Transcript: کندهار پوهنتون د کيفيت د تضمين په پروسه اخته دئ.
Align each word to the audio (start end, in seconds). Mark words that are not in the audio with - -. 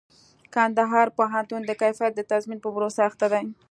کندهار 0.53 1.07
پوهنتون 1.17 1.61
د 1.65 1.71
کيفيت 1.81 2.11
د 2.15 2.21
تضمين 2.31 2.59
په 2.61 2.69
پروسه 2.75 3.01
اخته 3.09 3.25
دئ. 3.33 3.45